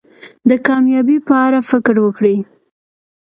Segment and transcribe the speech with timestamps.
[0.49, 2.37] د کامیابی په اړه فکر وکړی.